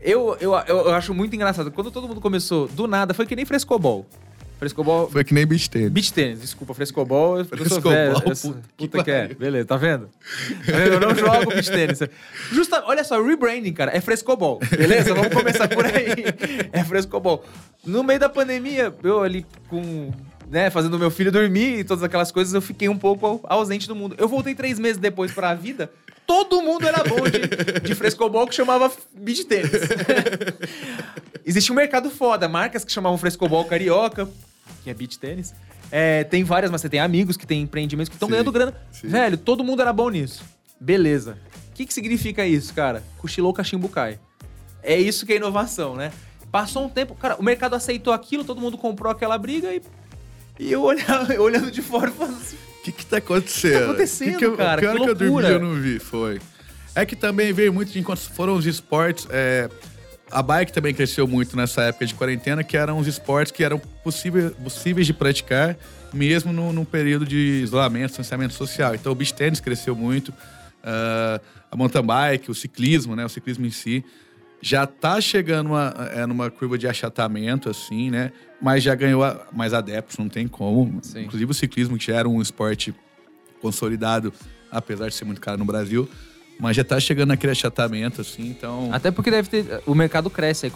[0.00, 1.70] Eu, eu, eu, acho muito engraçado.
[1.70, 4.06] Quando todo mundo começou, do nada, foi que nem frescobol.
[4.58, 5.10] Frescobol.
[5.10, 5.90] Foi que nem beach tênis.
[5.90, 7.44] Beach tênis, desculpa, frescobol.
[7.44, 9.28] Frescobol, velho, puta, puta que, que é.
[9.34, 10.08] Beleza, tá vendo?
[10.66, 12.00] Eu não jogo beach tênis.
[12.50, 14.58] Justa, olha só, rebranding, cara, é frescobol.
[14.70, 15.14] Beleza?
[15.14, 16.14] Vamos começar por aí.
[16.72, 17.44] É frescobol.
[17.84, 20.10] No meio da pandemia, eu ali com.
[20.48, 23.96] Né, fazendo meu filho dormir e todas aquelas coisas, eu fiquei um pouco ausente do
[23.96, 24.14] mundo.
[24.16, 25.90] Eu voltei três meses depois pra vida,
[26.26, 29.70] todo mundo era bom de, de frescobol que chamava beach tênis.
[31.46, 34.28] Existia um mercado foda, marcas que chamavam frescobol carioca,
[34.82, 35.54] que é beach tênis.
[35.90, 38.74] É, tem várias, mas você tem amigos que têm empreendimentos que estão ganhando grana.
[38.90, 39.08] Sim.
[39.08, 40.42] Velho, todo mundo era bom nisso.
[40.80, 41.38] Beleza.
[41.70, 43.02] O que, que significa isso, cara?
[43.18, 44.18] Cochilou, cachimbo cai.
[44.82, 46.12] É isso que é inovação, né?
[46.50, 49.82] Passou um tempo, cara, o mercado aceitou aquilo, todo mundo comprou aquela briga e,
[50.58, 53.74] e eu olhava, olhando de fora falando assim, o que que tá acontecendo?
[53.74, 54.80] O que tá acontecendo, que que eu, cara?
[54.80, 56.40] Que, que, que eu dormi eu não vi, foi.
[56.94, 59.26] É que também veio muito de enquanto foram os esportes.
[59.30, 59.68] É,
[60.30, 63.78] a bike também cresceu muito nessa época de quarentena, que eram os esportes que eram
[63.78, 65.76] possíveis, possíveis de praticar,
[66.12, 68.94] mesmo no, no período de isolamento, distanciamento social.
[68.94, 73.24] Então o beach tennis cresceu muito, uh, a mountain bike, o ciclismo, né?
[73.24, 74.04] O ciclismo em si
[74.60, 78.32] já está chegando uma, é, numa curva de achatamento, assim, né?
[78.60, 80.98] Mas já ganhou mais adeptos, não tem como.
[81.02, 81.22] Sim.
[81.24, 82.94] Inclusive o ciclismo, que já era um esporte
[83.60, 84.32] consolidado,
[84.70, 86.08] apesar de ser muito caro no Brasil,
[86.58, 88.88] mas já tá chegando naquele achatamento, assim, então.
[88.92, 89.82] Até porque deve ter.
[89.86, 90.72] O mercado cresce, aí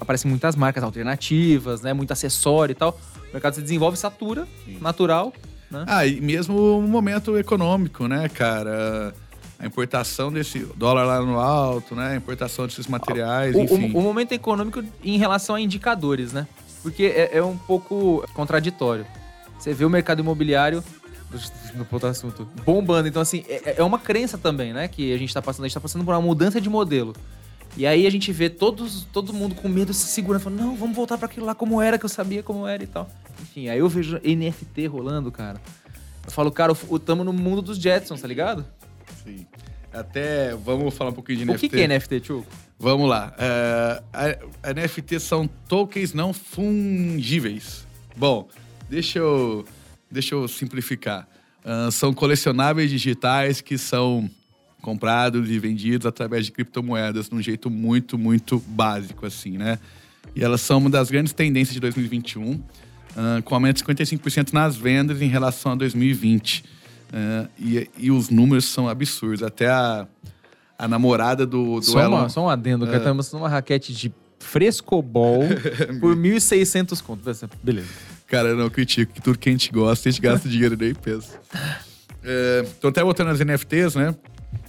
[0.00, 1.92] aparecem muitas marcas alternativas, né?
[1.92, 2.98] Muito acessório e tal.
[3.30, 4.78] O mercado se desenvolve, satura, Sim.
[4.80, 5.32] natural.
[5.70, 5.84] Né?
[5.88, 9.14] Ah, e mesmo o momento econômico, né, cara?
[9.62, 12.08] A importação desse dólar lá no alto, né?
[12.08, 13.92] A importação desses materiais, o, enfim.
[13.94, 16.48] O, o, momento econômico em relação a indicadores, né?
[16.82, 19.06] Porque é, é um pouco contraditório.
[19.56, 20.82] Você vê o mercado imobiliário
[21.76, 23.06] no ponto assunto, bombando.
[23.06, 24.88] Então, assim, é, é, uma crença também, né?
[24.88, 25.64] Que a gente tá passando.
[25.64, 27.14] A gente tá passando por uma mudança de modelo.
[27.76, 30.94] E aí a gente vê todos, todo mundo com medo se segurando, falando, não, vamos
[30.94, 33.08] voltar para aquilo lá como era, que eu sabia como era e tal.
[33.40, 35.60] Enfim, aí eu vejo NFT rolando, cara.
[36.24, 38.66] Eu falo, cara, tamo no mundo dos Jetsons, tá ligado?
[39.24, 39.46] Sim.
[39.92, 41.66] Até, vamos falar um pouquinho de NFT.
[41.66, 42.46] O que, que é NFT, Tio?
[42.78, 43.34] Vamos lá.
[43.36, 47.86] Uh, a, a NFT são tokens não fungíveis.
[48.16, 48.48] Bom,
[48.88, 49.64] deixa eu
[50.10, 51.26] deixa eu simplificar.
[51.64, 54.28] Uh, são colecionáveis digitais que são
[54.80, 59.78] comprados e vendidos através de criptomoedas de um jeito muito, muito básico, assim, né?
[60.34, 62.60] E elas são uma das grandes tendências de 2021, uh,
[63.16, 66.64] ah, com aumento de 55% nas vendas em relação a 2020.
[67.12, 69.42] Uh, e, e, os números são absurdos.
[69.42, 70.06] Até a,
[70.78, 72.18] a namorada do, do só Elon...
[72.20, 75.42] Uma, só um adendo, uh, estamos numa raquete de frescobol
[76.00, 77.44] por 1.600 contos.
[77.62, 77.88] Beleza.
[78.26, 80.94] Cara, eu não critico, que tudo que a gente gosta, a gente gasta dinheiro nem
[80.94, 81.38] pensa.
[82.24, 84.14] É, tô até voltando as NFTs, né?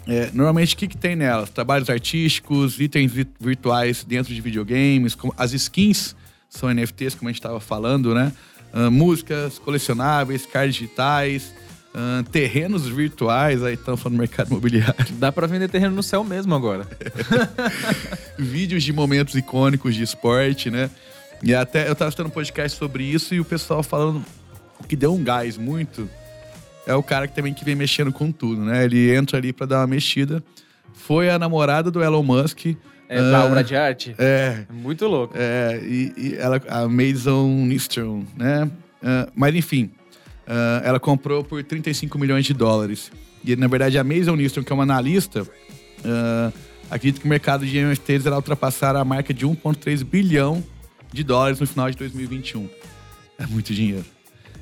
[0.06, 1.50] É, normalmente, o que, que tem nelas?
[1.50, 6.14] Trabalhos artísticos, itens virtuais dentro de videogames, as skins
[6.50, 8.34] são NFTs, como a gente estava falando, né?
[8.74, 11.54] Uh, músicas, colecionáveis, cards digitais,
[11.94, 15.14] uh, terrenos virtuais, aí estão falando do mercado imobiliário.
[15.14, 16.88] Dá para vender terreno no céu mesmo agora.
[18.38, 20.90] Vídeos de momentos icônicos de esporte, né?
[21.42, 24.24] E até eu tava assistindo um podcast sobre isso e o pessoal falando
[24.88, 26.10] que deu um gás muito.
[26.86, 28.84] É o cara que também que vem mexendo com tudo, né?
[28.84, 30.44] Ele entra ali para dar uma mexida.
[30.94, 32.76] Foi a namorada do Elon Musk.
[33.10, 34.16] É da uh, obra de arte?
[34.18, 34.66] É.
[34.70, 35.34] Muito louco.
[35.38, 38.70] É, e, e ela, a Mason Nistron, né?
[39.02, 39.92] Uh, mas enfim,
[40.48, 43.12] uh, ela comprou por 35 milhões de dólares.
[43.44, 45.46] E na verdade a Mason Nistron, que é uma analista,
[46.90, 50.64] acredita que o mercado de NFTs irá ultrapassar a marca de 1,3 bilhão
[51.12, 52.70] de dólares no final de 2021.
[53.38, 54.06] É muito dinheiro.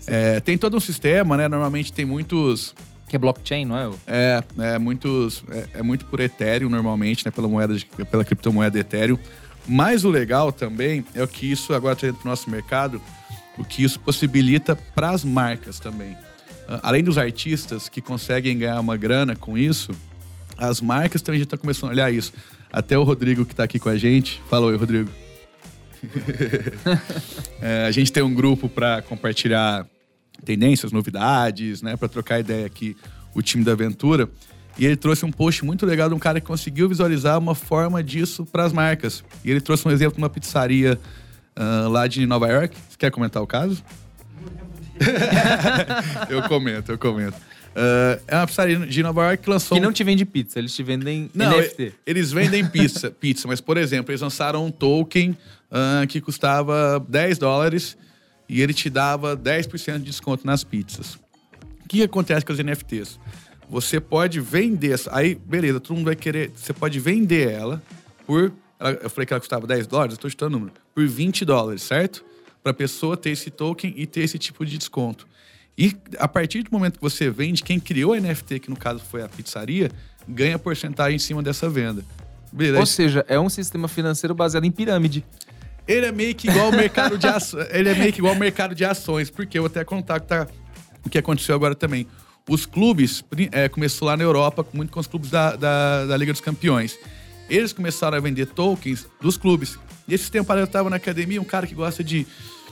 [0.07, 1.47] É, tem todo um sistema, né?
[1.47, 2.75] Normalmente tem muitos.
[3.07, 3.89] Que é blockchain, não é?
[4.07, 5.43] É, é muitos.
[5.49, 7.31] É, é muito por Ethereum, normalmente, né?
[7.31, 9.17] Pela moeda, de, pela criptomoeda Ethereum.
[9.67, 13.01] Mas o legal também é o que isso agora está dentro do nosso mercado,
[13.61, 16.17] o que isso possibilita para as marcas também.
[16.67, 19.91] Ah, além dos artistas que conseguem ganhar uma grana com isso,
[20.57, 22.33] as marcas também já estão começando a olhar isso.
[22.71, 24.41] Até o Rodrigo que está aqui com a gente.
[24.49, 25.09] Fala oi, Rodrigo.
[27.61, 29.85] é, a gente tem um grupo para compartilhar
[30.43, 32.97] tendências, novidades, né, para trocar ideia aqui,
[33.33, 34.27] o time da Aventura.
[34.77, 38.01] E ele trouxe um post muito legal de um cara que conseguiu visualizar uma forma
[38.03, 39.23] disso para as marcas.
[39.43, 40.97] E ele trouxe um exemplo de uma pizzaria
[41.57, 42.75] uh, lá de Nova York.
[42.89, 43.83] Você quer comentar o caso?
[46.29, 47.37] eu comento, eu comento.
[47.71, 49.77] Uh, é uma pizzaria de Nova York que lançou.
[49.77, 51.93] Que não te vende pizza, eles te vendem não, NFT.
[52.05, 57.37] Eles vendem pizza, pizza, mas, por exemplo, eles lançaram um token uh, que custava 10
[57.37, 57.97] dólares
[58.47, 61.15] e ele te dava 10% de desconto nas pizzas.
[61.85, 63.17] O que acontece com as NFTs?
[63.69, 67.81] Você pode vender, aí beleza, todo mundo vai querer, você pode vender ela
[68.27, 68.51] por,
[69.01, 71.83] eu falei que ela custava 10 dólares, eu estou chutando o número, por 20 dólares,
[71.83, 72.23] certo?
[72.63, 75.27] Para a pessoa ter esse token e ter esse tipo de desconto.
[75.77, 79.01] E a partir do momento que você vende, quem criou a NFT, que no caso
[79.03, 79.89] foi a pizzaria,
[80.27, 82.03] ganha porcentagem em cima dessa venda.
[82.51, 82.79] Beleza?
[82.79, 85.23] Ou seja, é um sistema financeiro baseado em pirâmide.
[85.87, 87.67] Ele é meio que igual ao mercado de ações.
[87.71, 90.27] Ele é meio que igual ao mercado de ações, porque eu vou até contar que
[90.27, 90.47] tá,
[91.05, 92.05] o que aconteceu agora também.
[92.49, 96.31] Os clubes, é, começou lá na Europa, muito com os clubes da, da, da, Liga
[96.31, 96.97] dos Campeões.
[97.51, 99.77] Eles começaram a vender tokens dos clubes.
[100.07, 102.25] E esse tempo eu estava na academia, um cara que gosta de,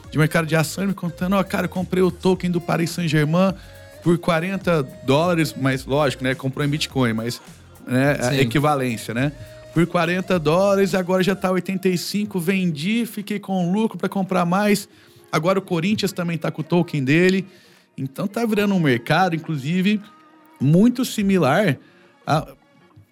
[0.09, 2.91] de mercado de ações me contando: Ó, oh, cara, eu comprei o token do Paris
[2.91, 3.53] Saint-Germain
[4.01, 6.33] por 40 dólares, mas lógico, né?
[6.33, 7.41] Comprou em Bitcoin, mas
[7.85, 9.33] né, a equivalência, né?
[9.73, 14.87] Por 40 dólares, agora já tá 85, vendi, fiquei com lucro para comprar mais.
[15.29, 17.45] Agora o Corinthians também tá com o token dele.
[17.97, 20.01] Então tá virando um mercado, inclusive,
[20.59, 21.77] muito similar
[22.25, 22.47] a.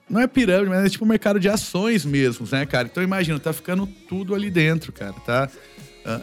[0.10, 2.88] Não é pirâmide, mas é tipo um mercado de ações mesmo, né, cara?
[2.90, 5.50] Então imagina, tá ficando tudo ali dentro, cara, tá?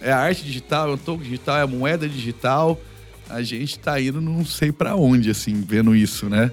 [0.01, 2.81] É a arte digital, é o token digital, é a moeda digital.
[3.29, 6.51] A gente tá indo não sei para onde, assim, vendo isso, né?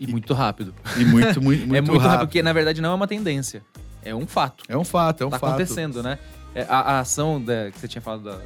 [0.00, 0.74] E muito rápido.
[0.96, 3.62] E muito, muito, muito É muito rápido, porque na verdade não é uma tendência.
[4.02, 4.64] É um fato.
[4.68, 5.50] É um fato, é um tá fato.
[5.50, 6.18] Tá acontecendo, né?
[6.54, 8.38] É, a, a, ação da, que você tinha falado da,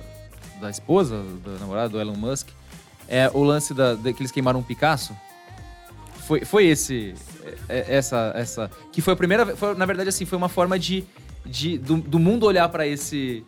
[0.61, 2.49] da esposa, da namorada do Elon Musk,
[3.07, 5.14] é o lance da, de, que eles queimaram um Picasso.
[6.31, 7.12] Foi, foi esse,
[7.69, 10.79] é, é, essa, essa, que foi a primeira, foi, na verdade assim, foi uma forma
[10.79, 11.03] de,
[11.45, 13.45] de do, do mundo olhar para esse,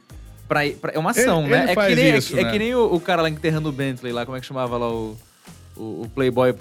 [0.49, 1.63] pra, pra, é uma ação, ele, né?
[1.63, 2.49] Ele é, que nem, isso, é, né?
[2.49, 4.77] é, que nem o, o, cara lá enterrando o Bentley lá, como é que chamava
[4.77, 5.17] lá o,
[5.77, 6.57] o, o Playboy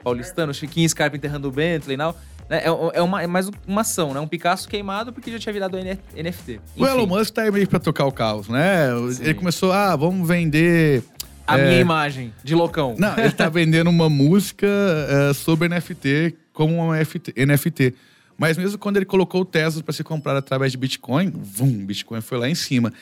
[0.00, 2.16] paulistano, o Chiquinho Scarpa enterrando o Bentley e tal.
[2.48, 4.20] É, é, é, uma, é mais uma ação, né?
[4.20, 6.20] Um Picasso queimado porque já tinha virado NFT.
[6.20, 6.60] Enfim.
[6.76, 8.90] O Elon Musk tá aí meio pra tocar o caos, né?
[9.12, 9.24] Sim.
[9.24, 11.02] Ele começou, ah, vamos vender...
[11.46, 11.68] A é...
[11.68, 12.94] minha imagem, de loucão.
[12.98, 17.94] Não, ele tá vendendo uma música é, sobre NFT como uma NFT.
[18.36, 22.20] Mas mesmo quando ele colocou o Tesla para se comprar através de Bitcoin, vum, Bitcoin
[22.20, 22.92] foi lá em cima.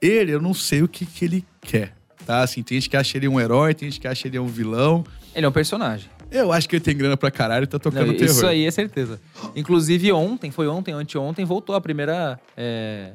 [0.00, 1.94] Ele, eu não sei o que, que ele quer,
[2.26, 2.42] tá?
[2.42, 5.04] Assim, tem gente que acha ele um herói, tem gente que acha ele um vilão.
[5.34, 6.08] Ele é um personagem.
[6.30, 8.34] Eu acho que ele tem grana pra caralho e tá tocando Não, terror.
[8.34, 9.20] Isso aí é certeza.
[9.54, 12.40] Inclusive, ontem, foi ontem, anteontem, voltou a primeira.
[12.56, 13.12] É,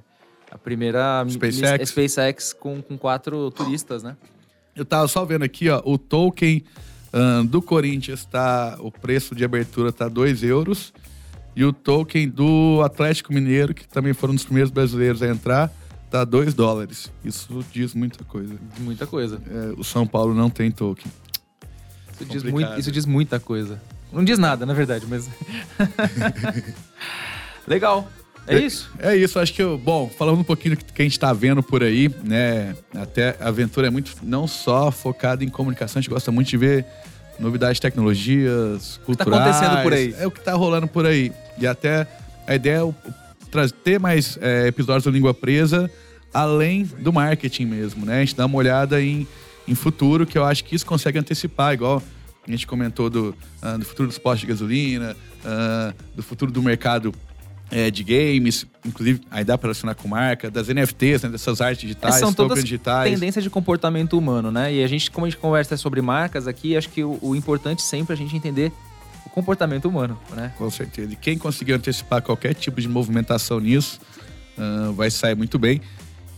[0.52, 4.16] a primeira SpaceX, SpaceX com, com quatro turistas, né?
[4.78, 6.64] Eu tava só vendo aqui, ó, o token
[7.12, 8.78] um, do Corinthians tá.
[8.80, 10.94] O preço de abertura tá 2 euros.
[11.56, 15.72] E o token do Atlético Mineiro, que também foram um dos primeiros brasileiros a entrar,
[16.12, 17.12] tá 2 dólares.
[17.26, 18.56] Isso diz muita coisa.
[18.78, 19.42] Muita coisa.
[19.50, 21.12] É, o São Paulo não tem token.
[22.14, 23.82] Isso diz, muito, isso diz muita coisa.
[24.14, 25.28] Não diz nada, na verdade, mas.
[27.68, 28.08] Legal.
[28.48, 28.90] É, é, isso?
[29.00, 31.62] É isso, acho que eu, bom, falando um pouquinho do que a gente está vendo
[31.62, 32.76] por aí, né?
[32.96, 36.58] Até a aventura é muito não só focada em comunicação, a gente gosta muito de
[36.58, 36.86] ver
[37.40, 39.08] novidades, tecnologias, culturais.
[39.08, 40.16] O que tá acontecendo por aí?
[40.18, 41.32] É o que tá rolando por aí.
[41.60, 42.08] E até
[42.48, 45.90] a ideia é ter mais é, episódios do Língua Presa
[46.34, 48.18] além do marketing mesmo, né?
[48.18, 49.28] A gente dá uma olhada em
[49.68, 52.02] em futuro, que eu acho que isso consegue antecipar, igual
[52.48, 56.64] a gente comentou do, uh, do futuro dos postos de gasolina, uh, do futuro do
[56.64, 57.14] mercado
[57.72, 61.82] é, de games, inclusive aí dá para relacionar com marca, das NFTs, né, dessas artes
[61.82, 63.12] digitais, é, são todas digitais.
[63.12, 64.74] tendências de comportamento humano, né?
[64.74, 67.82] E a gente, como a gente conversa sobre marcas aqui, acho que o, o importante
[67.82, 68.72] sempre é a gente entender
[69.26, 70.54] o comportamento humano, né?
[70.58, 71.14] Com certeza.
[71.14, 74.00] E quem conseguir antecipar qualquer tipo de movimentação nisso,
[74.58, 75.82] uh, vai sair muito bem.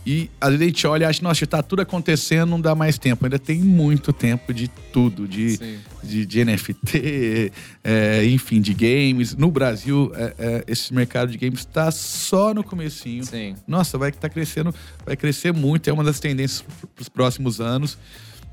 [0.04, 2.98] E às vezes a gente olha e acha, nossa, tá tudo acontecendo, não dá mais
[2.98, 3.24] tempo.
[3.24, 5.58] Ainda tem muito tempo de tudo, de,
[6.02, 7.52] de, de, NFT,
[7.84, 9.36] é, enfim, de games.
[9.36, 13.24] No Brasil, é, é, esse mercado de games está só no comecinho.
[13.24, 13.54] Sim.
[13.68, 17.60] Nossa, vai estar tá crescendo, vai crescer muito, é uma das tendências para os próximos
[17.60, 17.98] anos.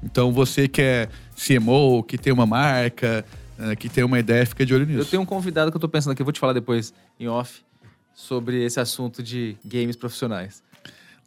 [0.04, 3.26] Então você que é CMO, que tem uma marca,
[3.58, 5.00] é, que tem uma ideia, fica de olho nisso.
[5.00, 7.28] Eu tenho um convidado que eu tô pensando aqui, eu vou te falar depois em
[7.28, 7.66] off
[8.14, 10.64] sobre esse assunto de games profissionais.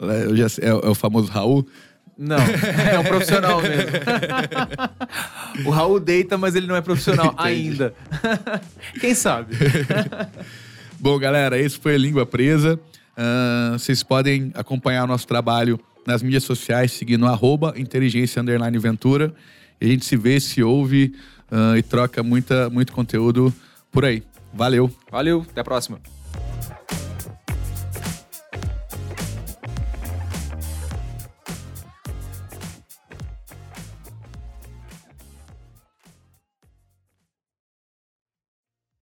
[0.01, 1.67] É, já, é, é o famoso Raul?
[2.17, 3.91] Não, é um profissional mesmo.
[5.65, 7.95] o Raul deita, mas ele não é profissional ainda.
[9.01, 9.57] Quem sabe?
[11.01, 12.79] Bom, galera, esse foi a Língua Presa.
[13.17, 18.43] Uh, vocês podem acompanhar o nosso trabalho nas mídias sociais, seguindo arroba inteligência
[18.79, 19.35] ventura.
[19.81, 21.15] E a gente se vê, se ouve
[21.51, 23.53] uh, e troca muita, muito conteúdo
[23.91, 24.23] por aí.
[24.53, 24.91] Valeu.
[25.11, 25.99] Valeu, até a próxima.